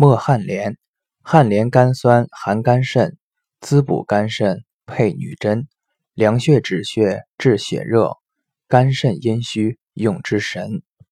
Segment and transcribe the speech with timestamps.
[0.00, 0.76] 莫旱莲，
[1.24, 3.16] 旱莲甘酸，含肝肾，
[3.60, 5.66] 滋补肝肾，配女贞，
[6.14, 8.12] 凉血止血，治血热。
[8.68, 10.82] 肝肾阴虚，用之神。